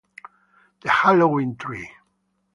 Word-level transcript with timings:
The 0.81 0.89
Halloween 0.89 1.57
Tree 1.57 1.87